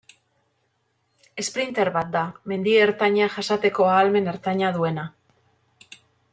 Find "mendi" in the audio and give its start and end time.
2.53-2.75